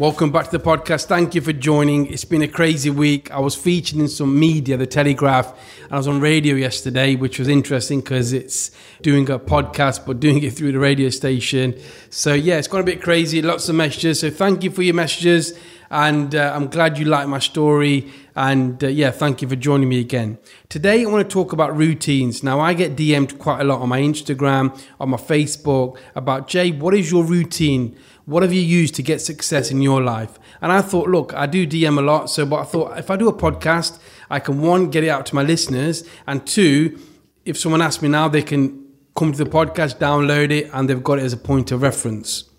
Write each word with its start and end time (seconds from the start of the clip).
Welcome 0.00 0.32
back 0.32 0.46
to 0.46 0.56
the 0.56 0.64
podcast. 0.64 1.08
Thank 1.08 1.34
you 1.34 1.42
for 1.42 1.52
joining. 1.52 2.06
It's 2.06 2.24
been 2.24 2.40
a 2.40 2.48
crazy 2.48 2.88
week. 2.88 3.30
I 3.30 3.38
was 3.38 3.54
featured 3.54 3.98
in 3.98 4.08
some 4.08 4.40
media, 4.40 4.78
the 4.78 4.86
Telegraph, 4.86 5.52
and 5.82 5.92
I 5.92 5.98
was 5.98 6.08
on 6.08 6.20
radio 6.20 6.54
yesterday, 6.54 7.16
which 7.16 7.38
was 7.38 7.48
interesting 7.48 8.00
because 8.00 8.32
it's 8.32 8.70
doing 9.02 9.28
a 9.28 9.38
podcast, 9.38 10.06
but 10.06 10.18
doing 10.18 10.42
it 10.42 10.54
through 10.54 10.72
the 10.72 10.78
radio 10.78 11.10
station. 11.10 11.78
So, 12.08 12.32
yeah, 12.32 12.56
it's 12.56 12.66
gone 12.66 12.80
a 12.80 12.84
bit 12.84 13.02
crazy. 13.02 13.42
Lots 13.42 13.68
of 13.68 13.74
messages. 13.74 14.20
So, 14.20 14.30
thank 14.30 14.64
you 14.64 14.70
for 14.70 14.80
your 14.80 14.94
messages. 14.94 15.52
And 15.90 16.34
uh, 16.34 16.50
I'm 16.54 16.68
glad 16.68 16.96
you 16.96 17.04
like 17.04 17.28
my 17.28 17.38
story. 17.38 18.10
And 18.40 18.82
uh, 18.82 18.86
yeah, 18.86 19.10
thank 19.10 19.42
you 19.42 19.48
for 19.48 19.54
joining 19.54 19.90
me 19.90 20.00
again. 20.00 20.38
Today, 20.70 21.02
I 21.02 21.04
want 21.10 21.28
to 21.28 21.30
talk 21.30 21.52
about 21.52 21.76
routines. 21.76 22.42
Now, 22.42 22.58
I 22.58 22.72
get 22.72 22.96
DM'd 22.96 23.38
quite 23.38 23.60
a 23.60 23.64
lot 23.64 23.82
on 23.82 23.90
my 23.90 24.00
Instagram, 24.00 24.82
on 24.98 25.10
my 25.10 25.18
Facebook 25.18 25.98
about 26.14 26.48
Jay, 26.48 26.70
what 26.70 26.94
is 26.94 27.10
your 27.10 27.22
routine? 27.22 27.94
What 28.24 28.42
have 28.42 28.50
you 28.50 28.62
used 28.62 28.94
to 28.94 29.02
get 29.02 29.20
success 29.20 29.70
in 29.70 29.82
your 29.82 30.00
life? 30.00 30.38
And 30.62 30.72
I 30.72 30.80
thought, 30.80 31.06
look, 31.10 31.34
I 31.34 31.44
do 31.44 31.66
DM 31.66 31.98
a 31.98 32.00
lot. 32.00 32.30
So, 32.30 32.46
but 32.46 32.60
I 32.60 32.64
thought 32.64 32.98
if 32.98 33.10
I 33.10 33.16
do 33.16 33.28
a 33.28 33.36
podcast, 33.36 33.98
I 34.30 34.40
can 34.40 34.62
one, 34.62 34.88
get 34.88 35.04
it 35.04 35.10
out 35.10 35.26
to 35.26 35.34
my 35.34 35.42
listeners. 35.42 36.08
And 36.26 36.46
two, 36.46 36.98
if 37.44 37.58
someone 37.58 37.82
asks 37.82 38.02
me 38.02 38.08
now, 38.08 38.28
they 38.28 38.42
can 38.42 38.86
come 39.16 39.32
to 39.32 39.44
the 39.44 39.50
podcast, 39.50 39.98
download 39.98 40.50
it, 40.50 40.70
and 40.72 40.88
they've 40.88 41.04
got 41.04 41.18
it 41.18 41.24
as 41.24 41.34
a 41.34 41.36
point 41.36 41.72
of 41.72 41.82
reference. 41.82 42.49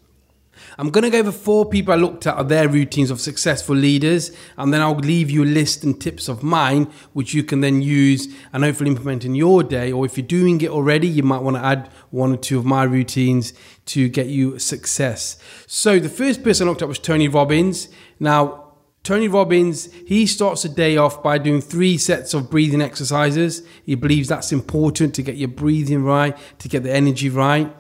I'm 0.82 0.90
going 0.90 1.04
to 1.04 1.12
go 1.12 1.20
over 1.20 1.32
four 1.32 1.68
people 1.68 1.94
I 1.94 1.98
looked 1.98 2.26
at 2.26 2.38
are 2.38 2.44
their 2.44 2.68
routines 2.68 3.12
of 3.12 3.22
successful 3.22 3.76
leaders, 3.76 4.32
and 4.58 4.74
then 4.74 4.82
I'll 4.82 4.96
leave 4.96 5.30
you 5.30 5.44
a 5.44 5.46
list 5.46 5.84
and 5.84 6.02
tips 6.02 6.28
of 6.28 6.42
mine, 6.42 6.92
which 7.14 7.36
you 7.36 7.44
can 7.44 7.62
then 7.62 7.84
use 7.84 8.28
and 8.52 8.64
hopefully 8.64 8.90
implement 8.90 9.24
in 9.24 9.36
your 9.36 9.62
day. 9.62 9.92
Or 9.92 10.08
if 10.08 10.18
you're 10.18 10.26
doing 10.26 10.60
it 10.62 10.72
already, 10.72 11.08
you 11.08 11.22
might 11.22 11.44
want 11.44 11.58
to 11.58 11.64
add 11.64 11.92
one 12.10 12.34
or 12.34 12.38
two 12.38 12.58
of 12.58 12.66
my 12.66 12.82
routines 12.82 13.54
to 13.86 14.10
get 14.10 14.26
you 14.26 14.58
success. 14.58 15.38
So 15.68 16.00
the 16.00 16.10
first 16.10 16.44
person 16.44 16.66
I 16.66 16.72
looked 16.72 16.82
at 16.82 16.88
was 16.88 16.98
Tony 16.98 17.28
Robbins. 17.28 17.88
Now, 18.20 18.74
Tony 19.04 19.28
Robbins, 19.28 19.88
he 20.08 20.26
starts 20.26 20.66
a 20.66 20.70
day 20.70 20.98
off 20.98 21.22
by 21.22 21.38
doing 21.38 21.62
three 21.62 22.00
sets 22.00 22.34
of 22.34 22.50
breathing 22.50 22.82
exercises. 22.82 23.62
He 23.86 23.94
believes 23.94 24.30
that's 24.30 24.52
important 24.52 25.14
to 25.14 25.22
get 25.22 25.38
your 25.38 25.50
breathing 25.50 26.04
right, 26.04 26.36
to 26.58 26.68
get 26.68 26.82
the 26.82 26.92
energy 26.92 27.30
right. 27.30 27.72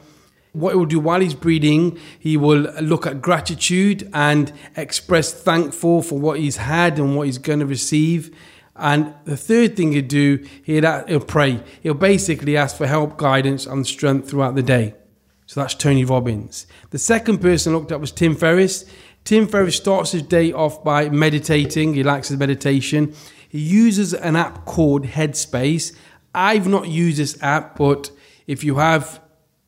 What 0.53 0.71
he 0.71 0.77
will 0.77 0.85
do 0.85 0.99
while 0.99 1.21
he's 1.21 1.33
breathing, 1.33 1.97
he 2.19 2.35
will 2.35 2.63
look 2.81 3.07
at 3.07 3.21
gratitude 3.21 4.09
and 4.13 4.51
express 4.75 5.33
thankful 5.33 6.01
for 6.01 6.19
what 6.19 6.39
he's 6.39 6.57
had 6.57 6.99
and 6.99 7.15
what 7.15 7.27
he's 7.27 7.37
going 7.37 7.59
to 7.59 7.65
receive. 7.65 8.35
And 8.75 9.13
the 9.25 9.37
third 9.37 9.77
thing 9.77 9.93
he'll 9.93 10.05
do, 10.05 10.45
he'll, 10.63 11.05
he'll 11.07 11.19
pray. 11.21 11.63
He'll 11.81 11.93
basically 11.93 12.57
ask 12.57 12.75
for 12.75 12.87
help, 12.87 13.17
guidance, 13.17 13.65
and 13.65 13.87
strength 13.87 14.29
throughout 14.29 14.55
the 14.55 14.63
day. 14.63 14.95
So 15.45 15.59
that's 15.59 15.75
Tony 15.75 16.03
Robbins. 16.05 16.65
The 16.91 16.99
second 16.99 17.39
person 17.39 17.73
I 17.73 17.77
looked 17.77 17.91
at 17.91 18.01
was 18.01 18.11
Tim 18.11 18.35
Ferriss. 18.35 18.85
Tim 19.23 19.47
Ferriss 19.47 19.75
starts 19.75 20.11
his 20.11 20.23
day 20.23 20.51
off 20.51 20.83
by 20.83 21.09
meditating. 21.09 21.93
He 21.93 22.03
likes 22.03 22.29
his 22.29 22.39
meditation. 22.39 23.13
He 23.47 23.59
uses 23.59 24.13
an 24.13 24.35
app 24.35 24.65
called 24.65 25.05
Headspace. 25.05 25.93
I've 26.33 26.67
not 26.67 26.87
used 26.87 27.17
this 27.17 27.41
app, 27.43 27.77
but 27.77 28.11
if 28.47 28.63
you 28.63 28.75
have, 28.75 29.19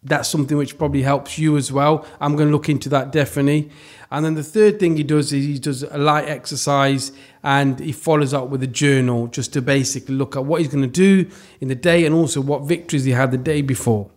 that's 0.04 0.30
something 0.30 0.58
which 0.58 0.78
probably 0.78 1.02
helps 1.02 1.38
you 1.38 1.56
as 1.56 1.72
well. 1.72 2.06
I'm 2.20 2.36
going 2.36 2.50
to 2.50 2.52
look 2.52 2.70
into 2.70 2.90
that 2.90 3.12
definitely. 3.12 3.70
And 4.12 4.24
then 4.24 4.36
the 4.36 4.44
third 4.44 4.80
thing 4.80 4.98
he 4.98 5.04
does 5.04 5.34
is 5.34 5.46
he 5.46 5.58
does 5.58 5.84
a 5.84 5.98
light 5.98 6.28
exercise 6.28 7.12
and 7.42 7.80
he 7.80 7.92
follows 7.92 8.34
up 8.34 8.50
with 8.50 8.62
a 8.62 8.68
journal 8.68 9.28
just 9.28 9.54
to 9.54 9.62
basically 9.62 10.16
look 10.16 10.36
at 10.36 10.46
what 10.46 10.62
he's 10.62 10.70
going 10.70 10.84
to 10.84 10.88
do 10.88 11.30
in 11.62 11.68
the 11.68 11.76
day 11.76 12.06
and 12.06 12.14
also 12.14 12.42
what 12.42 12.64
victories 12.64 13.06
he 13.06 13.12
had 13.12 13.32
the 13.32 13.38
day 13.38 13.62
before. 13.62 14.12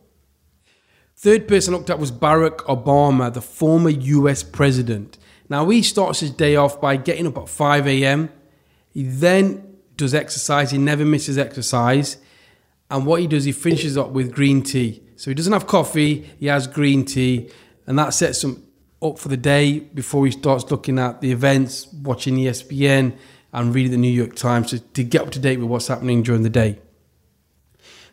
Third 1.15 1.49
person 1.49 1.73
I 1.73 1.79
looked 1.79 1.89
at 1.89 1.99
was 1.99 2.13
Barack 2.13 2.59
Obama, 2.67 3.33
the 3.33 3.41
former 3.41 3.89
US 3.89 4.43
president. 4.43 5.17
Now 5.49 5.69
he 5.69 5.83
starts 5.83 6.21
his 6.21 6.31
day 6.31 6.57
off 6.57 6.81
by 6.81 6.97
getting 6.97 7.27
up 7.27 7.39
at 7.39 7.49
5 7.49 7.87
a.m. 7.87 8.31
He 8.93 9.05
then 9.05 9.79
does 9.97 10.15
exercise, 10.15 10.73
he 10.73 10.79
never 10.79 11.05
misses 11.05 11.39
exercise. 11.39 12.19
And 12.91 13.07
what 13.07 13.21
he 13.21 13.27
does, 13.27 13.45
he 13.45 13.53
finishes 13.53 13.97
up 13.97 14.11
with 14.11 14.35
green 14.35 14.63
tea. 14.63 15.06
So 15.17 15.31
he 15.31 15.35
doesn't 15.35 15.53
have 15.53 15.67
coffee, 15.67 16.31
he 16.39 16.47
has 16.47 16.67
green 16.67 17.05
tea, 17.05 17.51
and 17.87 17.99
that 17.99 18.11
sets 18.11 18.45
him 18.45 18.63
up 19.03 19.19
for 19.19 19.29
the 19.29 19.37
day 19.37 19.81
before 19.81 20.27
he 20.27 20.33
starts 20.33 20.71
looking 20.71 20.99
at 20.99 21.21
the 21.21 21.33
events, 21.33 21.87
watching 21.93 22.37
ESPN, 22.37 23.17
and 23.53 23.75
reading 23.75 23.93
the 23.93 23.99
New 23.99 24.11
York 24.11 24.37
Times 24.37 24.71
to, 24.71 24.79
to 24.79 25.03
get 25.03 25.23
up 25.23 25.31
to 25.31 25.39
date 25.39 25.59
with 25.59 25.69
what's 25.69 25.89
happening 25.89 26.23
during 26.23 26.43
the 26.43 26.51
day. 26.51 26.79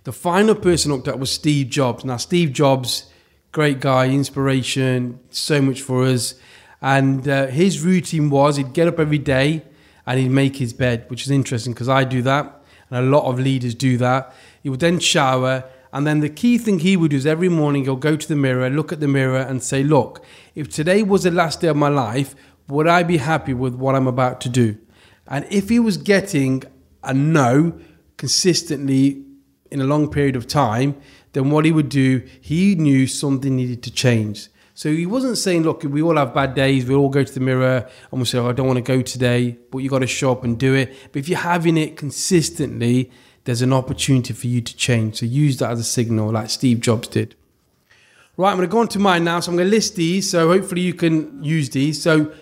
The 0.06 0.14
final 0.14 0.56
person 0.56 0.92
looked 0.92 1.08
at 1.08 1.20
was 1.20 1.32
Steve 1.32 1.70
Jobs. 1.70 2.06
Now, 2.06 2.18
Steve 2.18 2.54
Jobs, 2.54 3.10
great 3.52 3.80
guy, 3.80 4.10
inspiration, 4.10 5.20
so 5.30 5.62
much 5.62 5.82
for 5.82 6.04
us. 6.04 6.36
And 6.82 7.28
uh, 7.28 7.48
his 7.48 7.82
routine 7.82 8.30
was 8.30 8.58
he'd 8.58 8.74
get 8.74 8.88
up 8.88 9.00
every 9.00 9.18
day 9.18 9.64
and 10.06 10.20
he'd 10.20 10.30
make 10.30 10.58
his 10.58 10.74
bed, 10.74 11.06
which 11.08 11.24
is 11.24 11.32
interesting 11.32 11.74
because 11.74 11.90
I 11.90 12.04
do 12.04 12.22
that. 12.24 12.64
And 12.90 13.00
a 13.00 13.10
lot 13.10 13.30
of 13.30 13.40
leaders 13.40 13.74
do 13.76 13.98
that. 13.98 14.34
He 14.62 14.70
would 14.70 14.82
then 14.82 15.00
shower 15.00 15.64
and 15.94 16.08
then 16.08 16.22
the 16.22 16.30
key 16.30 16.58
thing 16.58 16.80
he 16.80 16.98
would 16.98 17.12
do 17.12 17.18
is 17.18 17.28
every 17.28 17.50
morning 17.50 17.84
he'll 17.84 17.96
go 17.96 18.18
to 18.18 18.28
the 18.28 18.36
mirror, 18.36 18.68
look 18.68 18.92
at 18.92 19.00
the 19.00 19.08
mirror, 19.08 19.38
and 19.38 19.62
say, 19.62 19.84
Look, 19.84 20.26
if 20.56 20.68
today 20.68 21.04
was 21.04 21.24
the 21.24 21.32
last 21.32 21.62
day 21.62 21.68
of 21.68 21.78
my 21.78 21.88
life, 21.88 22.36
would 22.68 22.88
I 22.88 23.04
be 23.04 23.18
happy 23.18 23.54
with 23.54 23.76
what 23.76 23.94
I'm 23.94 24.08
about 24.08 24.42
to 24.42 24.50
do? 24.50 24.80
And 25.28 25.46
if 25.52 25.70
he 25.70 25.80
was 25.80 25.98
getting 25.98 26.64
a 27.04 27.14
no 27.14 27.80
consistently 28.18 29.24
in 29.70 29.82
a 29.82 29.84
long 29.84 30.10
period 30.10 30.36
of 30.36 30.48
time, 30.48 30.96
then 31.34 31.52
what 31.52 31.64
he 31.64 31.72
would 31.72 31.90
do, 31.90 32.28
he 32.42 32.74
knew 32.74 33.06
something 33.06 33.56
needed 33.56 33.84
to 33.84 33.92
change. 33.92 34.50
So 34.74 34.92
he 34.92 35.06
wasn't 35.06 35.38
saying, 35.38 35.62
look, 35.62 35.84
we 35.84 36.02
all 36.02 36.18
have 36.18 36.34
bad 36.34 36.56
days, 36.56 36.88
we 36.88 36.96
all 36.96 37.10
go 37.10 37.24
to 37.24 37.34
the 37.34 37.40
mirror 37.40 37.88
and 38.12 38.20
we 38.20 38.26
say, 38.26 38.40
oh, 38.40 38.50
I 38.50 38.54
don't 38.54 38.66
want 38.66 38.78
to 38.78 38.82
go 38.82 39.04
today, 39.04 39.60
but 39.70 39.80
you 39.80 39.90
got 39.90 40.00
to 40.00 40.08
show 40.08 40.32
up 40.32 40.44
and 40.44 40.58
do 40.58 40.74
it. 40.74 40.96
But 41.12 41.20
if 41.20 41.30
you're 41.30 41.38
having 41.38 41.78
it 41.78 41.98
consistently, 41.98 43.12
there's 43.46 43.62
an 43.62 43.74
opportunity 43.74 44.34
for 44.34 44.48
you 44.48 44.62
to 44.62 44.76
change. 44.76 45.20
So 45.20 45.26
use 45.26 45.58
that 45.58 45.72
as 45.72 45.80
a 45.80 45.84
signal, 45.84 46.32
like 46.32 46.50
Steve 46.50 46.80
Jobs 46.80 47.08
did. 47.08 47.36
Right, 48.36 48.52
I'm 48.52 48.58
going 48.58 48.68
to 48.68 48.72
go 48.72 48.80
on 48.80 48.88
to 48.90 49.00
mine 49.00 49.24
now. 49.24 49.40
So 49.40 49.52
I'm 49.52 49.58
going 49.58 49.68
to 49.68 49.76
list 49.76 49.96
these. 49.96 50.32
So 50.32 50.48
hopefully 50.48 50.82
you 50.82 50.94
can 50.94 51.44
use 51.44 51.70
these. 51.70 52.02
So 52.02 52.34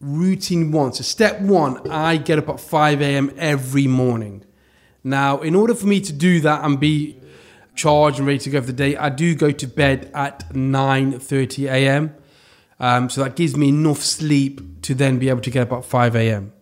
routine 0.00 0.70
one. 0.70 0.92
So 0.92 1.02
step 1.02 1.40
one, 1.40 1.88
I 1.90 2.16
get 2.16 2.38
up 2.38 2.48
at 2.48 2.60
5 2.60 3.00
a.m. 3.00 3.32
every 3.36 3.86
morning. 3.86 4.44
Now, 5.04 5.38
in 5.40 5.54
order 5.54 5.74
for 5.74 5.86
me 5.86 6.00
to 6.00 6.12
do 6.12 6.40
that 6.40 6.64
and 6.64 6.78
be 6.78 7.18
charged 7.74 8.18
and 8.18 8.26
ready 8.26 8.40
to 8.40 8.50
go 8.50 8.60
for 8.60 8.66
the 8.66 8.72
day, 8.72 8.96
I 8.96 9.08
do 9.08 9.34
go 9.34 9.50
to 9.50 9.66
bed 9.66 10.10
at 10.12 10.52
9:30 10.52 11.70
a.m. 11.70 12.14
Um, 12.80 13.08
so 13.08 13.24
that 13.24 13.36
gives 13.36 13.56
me 13.56 13.68
enough 13.68 14.02
sleep 14.02 14.82
to 14.82 14.94
then 14.94 15.18
be 15.18 15.28
able 15.28 15.40
to 15.40 15.50
get 15.50 15.62
up 15.62 15.72
at 15.72 15.84
5 15.84 16.16
a.m. 16.16 16.52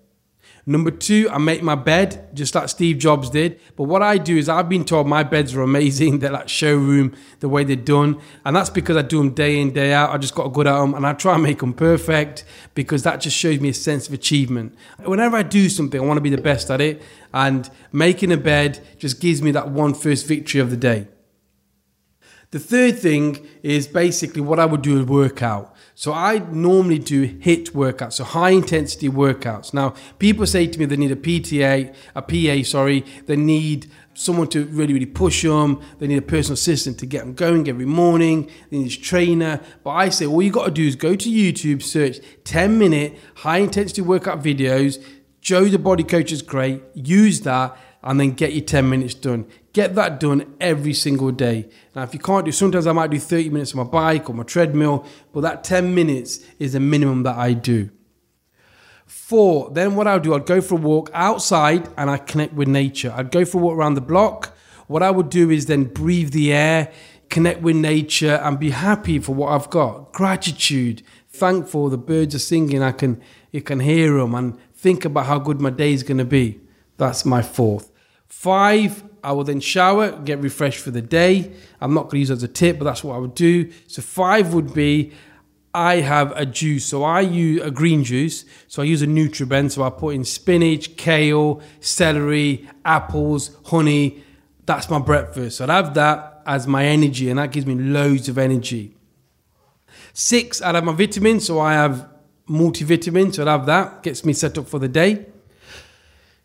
Number 0.68 0.90
two, 0.90 1.30
I 1.30 1.38
make 1.38 1.62
my 1.62 1.76
bed 1.76 2.28
just 2.34 2.56
like 2.56 2.68
Steve 2.68 2.98
Jobs 2.98 3.30
did. 3.30 3.60
But 3.76 3.84
what 3.84 4.02
I 4.02 4.18
do 4.18 4.36
is 4.36 4.48
I've 4.48 4.68
been 4.68 4.84
told 4.84 5.06
my 5.06 5.22
beds 5.22 5.54
are 5.54 5.62
amazing. 5.62 6.18
They're 6.18 6.32
like 6.32 6.48
showroom, 6.48 7.14
the 7.38 7.48
way 7.48 7.62
they're 7.62 7.76
done. 7.76 8.20
And 8.44 8.56
that's 8.56 8.70
because 8.70 8.96
I 8.96 9.02
do 9.02 9.18
them 9.18 9.30
day 9.30 9.60
in, 9.60 9.72
day 9.72 9.92
out. 9.92 10.10
I 10.10 10.18
just 10.18 10.34
got 10.34 10.48
good 10.48 10.66
at 10.66 10.76
them 10.76 10.94
and 10.94 11.06
I 11.06 11.12
try 11.12 11.34
and 11.34 11.42
make 11.44 11.60
them 11.60 11.72
perfect 11.72 12.44
because 12.74 13.04
that 13.04 13.20
just 13.20 13.36
shows 13.36 13.60
me 13.60 13.68
a 13.68 13.74
sense 13.74 14.08
of 14.08 14.14
achievement. 14.14 14.74
Whenever 15.04 15.36
I 15.36 15.44
do 15.44 15.68
something, 15.68 16.00
I 16.00 16.04
want 16.04 16.16
to 16.16 16.22
be 16.22 16.30
the 16.30 16.42
best 16.42 16.68
at 16.68 16.80
it. 16.80 17.00
And 17.32 17.70
making 17.92 18.32
a 18.32 18.36
bed 18.36 18.84
just 18.98 19.20
gives 19.20 19.42
me 19.42 19.52
that 19.52 19.68
one 19.68 19.94
first 19.94 20.26
victory 20.26 20.60
of 20.60 20.70
the 20.70 20.76
day. 20.76 21.06
The 22.52 22.58
third 22.60 22.98
thing 22.98 23.44
is 23.62 23.88
basically 23.88 24.40
what 24.40 24.60
I 24.60 24.66
would 24.66 24.82
do 24.82 25.00
is 25.00 25.06
workout. 25.06 25.74
So 25.94 26.12
I 26.12 26.38
normally 26.38 26.98
do 26.98 27.26
HIIT 27.26 27.72
workouts, 27.72 28.14
so 28.14 28.24
high 28.24 28.50
intensity 28.50 29.08
workouts. 29.08 29.74
Now, 29.74 29.94
people 30.18 30.46
say 30.46 30.66
to 30.66 30.78
me 30.78 30.84
they 30.84 30.96
need 30.96 31.10
a 31.10 31.16
PTA, 31.16 31.94
a 32.14 32.22
PA, 32.22 32.68
sorry, 32.68 33.04
they 33.26 33.36
need 33.36 33.90
someone 34.16 34.48
to 34.48 34.64
really, 34.66 34.92
really 34.94 35.06
push 35.06 35.42
them. 35.42 35.80
They 35.98 36.06
need 36.06 36.18
a 36.18 36.22
personal 36.22 36.54
assistant 36.54 36.98
to 36.98 37.06
get 37.06 37.20
them 37.20 37.34
going 37.34 37.68
every 37.68 37.84
morning. 37.84 38.50
They 38.70 38.78
need 38.78 38.92
a 38.92 38.96
trainer. 38.96 39.60
But 39.84 39.90
I 39.90 40.08
say 40.08 40.26
all 40.26 40.42
you 40.42 40.50
got 40.50 40.66
to 40.66 40.70
do 40.70 40.86
is 40.86 40.96
go 40.96 41.14
to 41.14 41.28
YouTube, 41.28 41.82
search 41.82 42.18
10 42.44 42.78
minute 42.78 43.18
high 43.36 43.58
intensity 43.58 44.02
workout 44.02 44.42
videos. 44.42 45.04
Joe 45.40 45.64
the 45.64 45.78
body 45.78 46.02
coach 46.02 46.32
is 46.32 46.42
great. 46.42 46.82
Use 46.94 47.40
that 47.42 47.76
and 48.02 48.20
then 48.20 48.32
get 48.32 48.52
your 48.52 48.64
10 48.64 48.88
minutes 48.88 49.14
done. 49.14 49.46
Get 49.76 49.94
that 49.96 50.18
done 50.18 50.54
every 50.58 50.94
single 50.94 51.30
day. 51.30 51.68
Now, 51.94 52.04
if 52.04 52.14
you 52.14 52.18
can't 52.18 52.46
do, 52.46 52.50
sometimes 52.50 52.86
I 52.86 52.92
might 52.92 53.10
do 53.10 53.18
30 53.18 53.50
minutes 53.50 53.74
on 53.74 53.84
my 53.84 53.90
bike 53.90 54.30
or 54.30 54.32
my 54.32 54.42
treadmill, 54.42 55.04
but 55.34 55.42
that 55.42 55.64
10 55.64 55.94
minutes 55.94 56.42
is 56.58 56.72
the 56.72 56.80
minimum 56.80 57.24
that 57.24 57.36
I 57.36 57.52
do. 57.52 57.90
Four, 59.04 59.68
then 59.68 59.94
what 59.94 60.06
I'll 60.06 60.18
do, 60.18 60.32
I'd 60.32 60.46
go 60.46 60.62
for 60.62 60.76
a 60.76 60.80
walk 60.80 61.10
outside 61.12 61.90
and 61.98 62.08
I 62.08 62.16
connect 62.16 62.54
with 62.54 62.68
nature. 62.68 63.12
I'd 63.14 63.30
go 63.30 63.44
for 63.44 63.58
a 63.58 63.60
walk 63.60 63.76
around 63.76 63.96
the 63.96 64.00
block. 64.00 64.56
What 64.86 65.02
I 65.02 65.10
would 65.10 65.28
do 65.28 65.50
is 65.50 65.66
then 65.66 65.84
breathe 65.84 66.30
the 66.30 66.54
air, 66.54 66.90
connect 67.28 67.60
with 67.60 67.76
nature, 67.76 68.36
and 68.42 68.58
be 68.58 68.70
happy 68.70 69.18
for 69.18 69.34
what 69.34 69.50
I've 69.50 69.68
got. 69.68 70.10
Gratitude, 70.14 71.02
thankful. 71.28 71.90
The 71.90 71.98
birds 71.98 72.34
are 72.34 72.38
singing. 72.38 72.82
I 72.82 72.92
can, 72.92 73.20
you 73.52 73.60
can 73.60 73.80
hear 73.80 74.16
them, 74.16 74.34
and 74.34 74.58
think 74.72 75.04
about 75.04 75.26
how 75.26 75.38
good 75.38 75.60
my 75.60 75.68
day 75.68 75.92
is 75.92 76.02
going 76.02 76.16
to 76.16 76.24
be. 76.24 76.60
That's 76.96 77.26
my 77.26 77.42
fourth. 77.42 77.92
Five, 78.26 79.04
I 79.22 79.32
will 79.32 79.44
then 79.44 79.60
shower, 79.60 80.12
get 80.22 80.40
refreshed 80.40 80.80
for 80.80 80.90
the 80.90 81.02
day. 81.02 81.52
I'm 81.80 81.94
not 81.94 82.04
going 82.04 82.12
to 82.12 82.18
use 82.18 82.30
it 82.30 82.34
as 82.34 82.42
a 82.42 82.48
tip, 82.48 82.78
but 82.78 82.84
that's 82.84 83.02
what 83.02 83.14
I 83.14 83.18
would 83.18 83.34
do. 83.34 83.72
So 83.86 84.02
five 84.02 84.54
would 84.54 84.72
be 84.72 85.12
I 85.76 85.96
have 85.96 86.32
a 86.34 86.46
juice. 86.46 86.86
So 86.86 87.04
I 87.04 87.20
use 87.20 87.60
a 87.60 87.70
green 87.70 88.02
juice. 88.02 88.46
So 88.66 88.80
I 88.80 88.86
use 88.86 89.02
a 89.02 89.06
Nutribend. 89.06 89.72
So 89.72 89.82
I 89.82 89.90
put 89.90 90.14
in 90.14 90.24
spinach, 90.24 90.96
kale, 90.96 91.60
celery, 91.80 92.66
apples, 92.82 93.54
honey. 93.66 94.24
That's 94.64 94.88
my 94.88 94.98
breakfast. 94.98 95.58
So 95.58 95.64
I'd 95.64 95.70
have 95.70 95.92
that 95.92 96.42
as 96.46 96.66
my 96.66 96.86
energy, 96.86 97.28
and 97.28 97.38
that 97.38 97.52
gives 97.52 97.66
me 97.66 97.74
loads 97.74 98.28
of 98.30 98.38
energy. 98.38 98.96
Six, 100.14 100.62
I'd 100.62 100.76
have 100.76 100.84
my 100.84 100.94
vitamins. 100.94 101.44
So 101.44 101.60
I 101.60 101.74
have 101.74 102.08
multivitamin. 102.48 103.34
So 103.34 103.42
I'd 103.42 103.48
have 103.48 103.66
that. 103.66 104.02
Gets 104.02 104.24
me 104.24 104.32
set 104.32 104.56
up 104.56 104.66
for 104.68 104.78
the 104.78 104.88
day. 104.88 105.26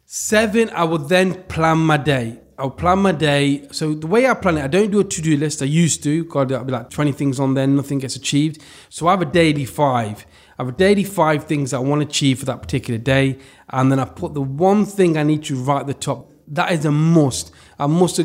Seven, 0.05 0.69
I 0.71 0.83
would 0.83 1.07
then 1.07 1.43
plan 1.43 1.77
my 1.77 1.95
day. 1.95 2.40
I'll 2.61 2.69
plan 2.69 2.99
my 2.99 3.11
day. 3.11 3.67
So 3.71 3.95
the 3.95 4.05
way 4.05 4.27
I 4.27 4.35
plan 4.35 4.59
it, 4.59 4.63
I 4.63 4.67
don't 4.67 4.91
do 4.91 4.99
a 4.99 5.03
to-do 5.03 5.35
list. 5.35 5.63
I 5.63 5.65
used 5.65 6.03
to. 6.03 6.23
God, 6.25 6.51
I'll 6.51 6.63
be 6.63 6.71
like 6.71 6.91
20 6.91 7.11
things 7.11 7.39
on 7.39 7.55
there, 7.55 7.65
nothing 7.65 7.97
gets 7.97 8.15
achieved. 8.15 8.61
So 8.89 9.07
I 9.07 9.11
have 9.11 9.21
a 9.23 9.25
daily 9.25 9.65
five. 9.65 10.27
I 10.59 10.63
have 10.63 10.69
a 10.69 10.77
daily 10.77 11.03
five 11.03 11.45
things 11.45 11.73
I 11.73 11.79
want 11.79 12.03
to 12.03 12.07
achieve 12.07 12.39
for 12.39 12.45
that 12.45 12.61
particular 12.61 12.99
day. 12.99 13.39
And 13.69 13.91
then 13.91 13.97
I 13.97 14.05
put 14.05 14.35
the 14.35 14.41
one 14.41 14.85
thing 14.85 15.17
I 15.17 15.23
need 15.23 15.43
to 15.45 15.55
right 15.55 15.79
at 15.79 15.87
the 15.87 15.95
top. 15.95 16.31
That 16.47 16.71
is 16.71 16.85
a 16.85 16.91
must. 16.91 17.51
I 17.79 17.87
must 17.87 18.19
uh, 18.19 18.23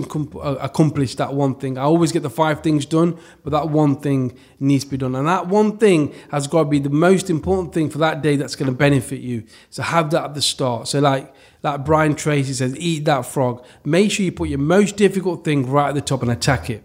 accomplish 0.61 1.15
that 1.15 1.33
one 1.33 1.55
thing. 1.55 1.79
I 1.79 1.83
always 1.83 2.13
get 2.13 2.23
the 2.23 2.29
five 2.29 2.63
things 2.63 2.85
done, 2.85 3.19
but 3.43 3.51
that 3.51 3.71
one 3.71 3.97
thing 3.97 4.37
needs 4.61 4.85
to 4.85 4.91
be 4.91 4.97
done. 4.99 5.15
And 5.15 5.27
that 5.27 5.47
one 5.47 5.79
thing 5.79 6.13
has 6.31 6.47
got 6.47 6.65
to 6.65 6.69
be 6.69 6.79
the 6.79 6.91
most 6.91 7.31
important 7.31 7.73
thing 7.73 7.89
for 7.89 7.97
that 7.99 8.21
day 8.21 8.37
that's 8.37 8.55
going 8.55 8.71
to 8.71 8.77
benefit 8.77 9.21
you. 9.21 9.45
So 9.71 9.83
have 9.83 10.11
that 10.11 10.25
at 10.25 10.35
the 10.35 10.43
start. 10.43 10.89
So 10.89 10.99
like 10.99 11.33
like 11.67 11.85
Brian 11.85 12.15
Tracy 12.15 12.53
says, 12.53 12.77
eat 12.79 13.05
that 13.05 13.27
frog. 13.27 13.65
Make 13.85 14.13
sure 14.13 14.25
you 14.25 14.33
put 14.33 14.49
your 14.49 14.61
most 14.61 14.97
difficult 14.97 15.45
thing 15.45 15.69
right 15.69 15.89
at 15.89 15.95
the 15.95 16.01
top 16.01 16.23
and 16.23 16.31
attack 16.31 16.71
it. 16.71 16.85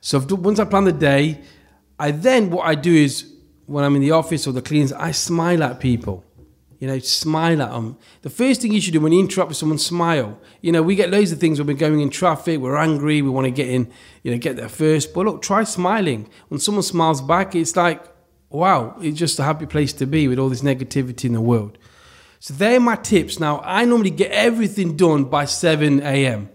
So 0.00 0.18
once 0.18 0.58
I 0.58 0.64
plan 0.64 0.84
the 0.84 0.92
day, 0.92 1.40
I 1.98 2.10
then 2.10 2.50
what 2.50 2.66
I 2.66 2.74
do 2.74 2.92
is 2.92 3.32
when 3.66 3.84
I'm 3.84 3.94
in 3.94 4.02
the 4.02 4.10
office 4.10 4.46
or 4.46 4.52
the 4.52 4.62
cleaners, 4.62 4.92
I 4.92 5.12
smile 5.12 5.62
at 5.62 5.80
people. 5.80 6.24
You 6.78 6.88
know, 6.88 6.98
smile 6.98 7.62
at 7.62 7.70
them. 7.70 7.96
The 8.22 8.28
first 8.28 8.60
thing 8.60 8.72
you 8.72 8.80
should 8.80 8.92
do 8.92 9.00
when 9.00 9.12
you 9.12 9.20
interact 9.20 9.48
with 9.48 9.56
someone, 9.56 9.78
smile. 9.78 10.38
You 10.60 10.72
know, 10.72 10.82
we 10.82 10.94
get 10.94 11.10
loads 11.10 11.32
of 11.32 11.38
things 11.38 11.58
when 11.58 11.68
we're 11.68 11.74
going 11.74 12.00
in 12.00 12.10
traffic, 12.10 12.60
we're 12.60 12.76
angry, 12.76 13.22
we 13.22 13.30
want 13.30 13.46
to 13.46 13.50
get 13.50 13.68
in, 13.68 13.90
you 14.22 14.30
know, 14.30 14.38
get 14.38 14.56
there 14.56 14.68
first. 14.68 15.14
But 15.14 15.26
look, 15.26 15.42
try 15.42 15.64
smiling. 15.64 16.28
When 16.48 16.60
someone 16.60 16.82
smiles 16.82 17.22
back, 17.22 17.54
it's 17.54 17.76
like, 17.76 18.04
wow, 18.50 18.96
it's 19.00 19.18
just 19.18 19.38
a 19.38 19.44
happy 19.44 19.66
place 19.66 19.92
to 19.94 20.06
be 20.06 20.28
with 20.28 20.38
all 20.38 20.48
this 20.48 20.62
negativity 20.62 21.24
in 21.24 21.32
the 21.32 21.40
world. 21.40 21.78
So 22.38 22.54
they're 22.54 22.80
my 22.80 22.96
tips. 22.96 23.40
Now, 23.40 23.60
I 23.64 23.84
normally 23.84 24.10
get 24.10 24.30
everything 24.30 24.96
done 24.96 25.24
by 25.24 25.44
7 25.44 26.00
a.m. 26.00 26.50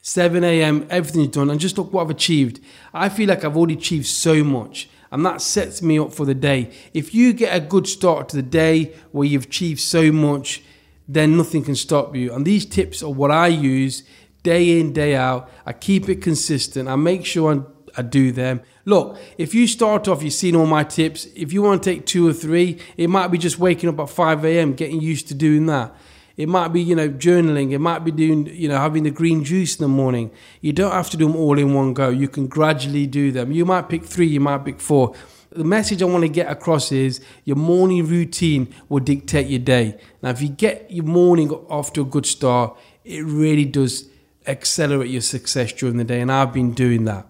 7 0.00 0.42
a.m., 0.42 0.86
everything's 0.90 1.28
done. 1.28 1.50
And 1.50 1.60
just 1.60 1.76
look 1.76 1.92
what 1.92 2.02
I've 2.02 2.10
achieved. 2.10 2.60
I 2.94 3.08
feel 3.08 3.28
like 3.28 3.44
I've 3.44 3.56
already 3.56 3.74
achieved 3.74 4.06
so 4.06 4.42
much. 4.42 4.88
And 5.10 5.24
that 5.24 5.40
sets 5.40 5.82
me 5.82 5.98
up 5.98 6.12
for 6.12 6.26
the 6.26 6.34
day. 6.34 6.70
If 6.92 7.14
you 7.14 7.32
get 7.32 7.56
a 7.56 7.60
good 7.60 7.86
start 7.86 8.28
to 8.30 8.36
the 8.36 8.42
day 8.42 8.94
where 9.10 9.26
you've 9.26 9.46
achieved 9.46 9.80
so 9.80 10.12
much, 10.12 10.62
then 11.06 11.36
nothing 11.36 11.64
can 11.64 11.76
stop 11.76 12.14
you. 12.14 12.32
And 12.34 12.44
these 12.44 12.66
tips 12.66 13.02
are 13.02 13.12
what 13.12 13.30
I 13.30 13.48
use 13.48 14.02
day 14.42 14.78
in, 14.78 14.92
day 14.92 15.16
out. 15.16 15.50
I 15.64 15.72
keep 15.72 16.08
it 16.08 16.22
consistent. 16.22 16.88
I 16.88 16.96
make 16.96 17.24
sure 17.24 17.50
I'm 17.50 17.66
I 17.98 18.02
do 18.02 18.30
them. 18.30 18.60
Look, 18.84 19.18
if 19.36 19.54
you 19.54 19.66
start 19.66 20.06
off, 20.06 20.22
you've 20.22 20.32
seen 20.32 20.54
all 20.54 20.66
my 20.66 20.84
tips. 20.84 21.26
If 21.34 21.52
you 21.52 21.62
want 21.62 21.82
to 21.82 21.90
take 21.90 22.06
two 22.06 22.28
or 22.28 22.32
three, 22.32 22.78
it 22.96 23.10
might 23.10 23.28
be 23.28 23.38
just 23.38 23.58
waking 23.58 23.88
up 23.88 23.98
at 23.98 24.08
5 24.08 24.44
a.m., 24.44 24.74
getting 24.74 25.00
used 25.00 25.26
to 25.28 25.34
doing 25.34 25.66
that. 25.66 25.94
It 26.36 26.48
might 26.48 26.68
be, 26.68 26.80
you 26.80 26.94
know, 26.94 27.08
journaling. 27.08 27.72
It 27.72 27.80
might 27.80 28.04
be 28.04 28.12
doing, 28.12 28.46
you 28.46 28.68
know, 28.68 28.78
having 28.78 29.02
the 29.02 29.10
green 29.10 29.42
juice 29.42 29.76
in 29.76 29.82
the 29.82 29.88
morning. 29.88 30.30
You 30.60 30.72
don't 30.72 30.92
have 30.92 31.10
to 31.10 31.16
do 31.16 31.26
them 31.26 31.34
all 31.34 31.58
in 31.58 31.74
one 31.74 31.92
go. 31.92 32.08
You 32.10 32.28
can 32.28 32.46
gradually 32.46 33.08
do 33.08 33.32
them. 33.32 33.50
You 33.50 33.64
might 33.64 33.88
pick 33.88 34.04
three, 34.04 34.28
you 34.28 34.38
might 34.38 34.64
pick 34.64 34.80
four. 34.80 35.16
The 35.50 35.64
message 35.64 36.00
I 36.00 36.04
want 36.04 36.22
to 36.22 36.28
get 36.28 36.48
across 36.48 36.92
is 36.92 37.20
your 37.44 37.56
morning 37.56 38.06
routine 38.06 38.72
will 38.88 39.00
dictate 39.00 39.48
your 39.48 39.58
day. 39.58 39.98
Now, 40.22 40.30
if 40.30 40.40
you 40.40 40.50
get 40.50 40.88
your 40.88 41.04
morning 41.04 41.50
off 41.50 41.92
to 41.94 42.02
a 42.02 42.04
good 42.04 42.26
start, 42.26 42.78
it 43.04 43.24
really 43.24 43.64
does 43.64 44.08
accelerate 44.46 45.10
your 45.10 45.22
success 45.22 45.72
during 45.72 45.96
the 45.96 46.04
day. 46.04 46.20
And 46.20 46.30
I've 46.30 46.52
been 46.52 46.72
doing 46.72 47.04
that. 47.06 47.26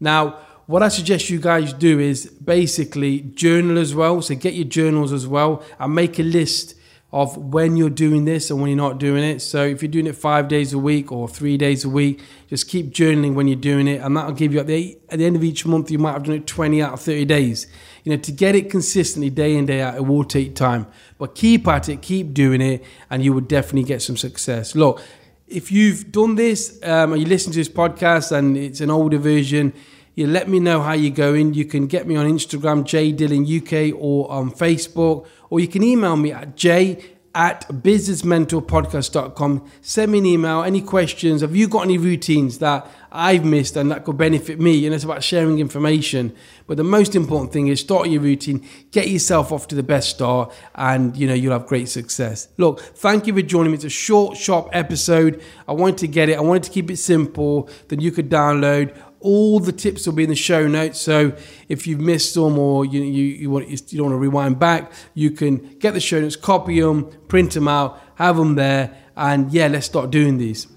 Now, 0.00 0.38
what 0.66 0.82
I 0.82 0.88
suggest 0.88 1.30
you 1.30 1.40
guys 1.40 1.72
do 1.72 1.98
is 1.98 2.26
basically 2.26 3.20
journal 3.20 3.78
as 3.78 3.94
well. 3.94 4.20
So 4.20 4.34
get 4.34 4.54
your 4.54 4.66
journals 4.66 5.12
as 5.12 5.26
well 5.26 5.62
and 5.78 5.94
make 5.94 6.18
a 6.18 6.22
list 6.22 6.74
of 7.10 7.38
when 7.38 7.78
you're 7.78 7.88
doing 7.88 8.26
this 8.26 8.50
and 8.50 8.60
when 8.60 8.68
you're 8.68 8.76
not 8.76 8.98
doing 8.98 9.24
it. 9.24 9.40
So 9.40 9.64
if 9.64 9.82
you're 9.82 9.90
doing 9.90 10.06
it 10.06 10.14
five 10.14 10.46
days 10.46 10.74
a 10.74 10.78
week 10.78 11.10
or 11.10 11.26
three 11.26 11.56
days 11.56 11.84
a 11.84 11.88
week, 11.88 12.20
just 12.48 12.68
keep 12.68 12.92
journaling 12.92 13.34
when 13.34 13.48
you're 13.48 13.56
doing 13.56 13.88
it, 13.88 14.02
and 14.02 14.14
that'll 14.14 14.32
give 14.32 14.52
you 14.52 14.60
at 14.60 14.66
the 14.66 14.98
at 15.08 15.18
the 15.18 15.24
end 15.24 15.36
of 15.36 15.42
each 15.42 15.64
month 15.64 15.90
you 15.90 15.98
might 15.98 16.12
have 16.12 16.24
done 16.24 16.34
it 16.34 16.46
20 16.46 16.82
out 16.82 16.92
of 16.92 17.00
30 17.00 17.24
days. 17.24 17.66
You 18.04 18.14
know, 18.14 18.18
to 18.18 18.32
get 18.32 18.54
it 18.54 18.70
consistently 18.70 19.30
day 19.30 19.56
in 19.56 19.64
day 19.64 19.80
out, 19.80 19.96
it 19.96 20.04
will 20.06 20.24
take 20.24 20.54
time, 20.54 20.86
but 21.16 21.34
keep 21.34 21.66
at 21.66 21.88
it, 21.88 22.02
keep 22.02 22.34
doing 22.34 22.60
it, 22.60 22.84
and 23.08 23.24
you 23.24 23.32
will 23.32 23.40
definitely 23.40 23.84
get 23.84 24.02
some 24.02 24.16
success. 24.16 24.74
Look, 24.74 25.02
if 25.50 25.72
you've 25.72 26.12
done 26.12 26.34
this 26.34 26.78
um, 26.82 27.12
and 27.12 27.22
you 27.22 27.28
listen 27.28 27.52
to 27.52 27.58
this 27.58 27.68
podcast 27.68 28.32
and 28.32 28.56
it's 28.56 28.80
an 28.80 28.90
older 28.90 29.18
version, 29.18 29.72
you 30.14 30.26
let 30.26 30.48
me 30.48 30.58
know 30.58 30.82
how 30.82 30.92
you're 30.92 31.14
going. 31.14 31.54
You 31.54 31.64
can 31.64 31.86
get 31.86 32.06
me 32.06 32.16
on 32.16 32.26
Instagram, 32.26 32.84
J 32.84 33.12
Dillon 33.12 33.44
UK, 33.44 33.94
or 33.96 34.30
on 34.30 34.50
Facebook, 34.50 35.26
or 35.48 35.60
you 35.60 35.68
can 35.68 35.82
email 35.82 36.16
me 36.16 36.32
at 36.32 36.56
j 36.56 37.14
at 37.34 37.68
businessmentorpodcast.com. 37.68 39.70
Send 39.80 40.12
me 40.12 40.18
an 40.18 40.26
email, 40.26 40.62
any 40.62 40.82
questions. 40.82 41.42
Have 41.42 41.54
you 41.54 41.68
got 41.68 41.82
any 41.82 41.98
routines 41.98 42.58
that 42.58 42.90
I've 43.12 43.44
missed 43.44 43.76
and 43.76 43.92
that 43.92 44.04
could 44.04 44.16
benefit 44.16 44.58
me? 44.58 44.86
And 44.86 44.94
it's 44.94 45.04
about 45.04 45.22
sharing 45.22 45.60
information. 45.60 46.34
But 46.68 46.76
the 46.76 46.84
most 46.84 47.16
important 47.16 47.50
thing 47.50 47.66
is 47.68 47.80
start 47.80 48.08
your 48.08 48.20
routine, 48.20 48.64
get 48.92 49.08
yourself 49.08 49.50
off 49.52 49.66
to 49.68 49.74
the 49.74 49.82
best 49.82 50.10
start, 50.10 50.52
and 50.74 51.16
you 51.16 51.26
know 51.26 51.34
you'll 51.34 51.54
have 51.54 51.66
great 51.66 51.88
success. 51.88 52.48
Look, 52.58 52.80
thank 52.80 53.26
you 53.26 53.34
for 53.34 53.42
joining 53.42 53.72
me. 53.72 53.76
It's 53.76 53.84
a 53.84 53.90
short, 53.90 54.36
sharp 54.36 54.68
episode. 54.72 55.42
I 55.66 55.72
wanted 55.72 55.98
to 55.98 56.08
get 56.08 56.28
it, 56.28 56.36
I 56.36 56.42
wanted 56.42 56.64
to 56.64 56.70
keep 56.70 56.90
it 56.90 56.98
simple, 56.98 57.70
then 57.88 58.00
you 58.00 58.12
could 58.12 58.30
download 58.30 58.94
all 59.20 59.58
the 59.58 59.72
tips 59.72 60.06
will 60.06 60.14
be 60.14 60.22
in 60.22 60.30
the 60.30 60.36
show 60.36 60.68
notes. 60.68 61.00
So 61.00 61.32
if 61.68 61.88
you've 61.88 62.00
missed 62.00 62.34
some 62.34 62.56
or 62.56 62.84
you, 62.84 63.02
you, 63.02 63.24
you, 63.24 63.50
want, 63.50 63.68
you 63.68 63.98
don't 63.98 64.10
want 64.10 64.12
to 64.12 64.18
rewind 64.18 64.60
back, 64.60 64.92
you 65.14 65.32
can 65.32 65.56
get 65.78 65.94
the 65.94 66.00
show 66.00 66.20
notes, 66.20 66.36
copy 66.36 66.80
them, 66.80 67.10
print 67.26 67.52
them 67.52 67.66
out, 67.66 68.00
have 68.14 68.36
them 68.36 68.54
there, 68.54 68.96
and 69.16 69.50
yeah, 69.52 69.66
let's 69.66 69.86
start 69.86 70.10
doing 70.10 70.38
these. 70.38 70.68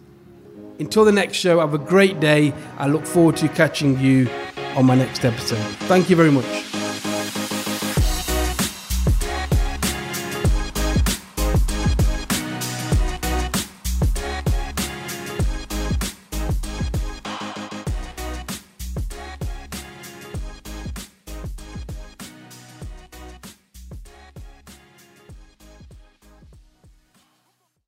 Until 0.79 1.05
the 1.05 1.11
next 1.11 1.37
show, 1.37 1.59
have 1.59 1.75
a 1.75 1.77
great 1.77 2.19
day. 2.19 2.53
I 2.79 2.87
look 2.87 3.05
forward 3.05 3.37
to 3.37 3.49
catching 3.49 3.99
you 3.99 4.27
on 4.75 4.85
my 4.85 4.95
next 4.95 5.25
episode. 5.25 5.57
Thank 5.87 6.09
you 6.09 6.15
very 6.15 6.31
much. 6.31 6.70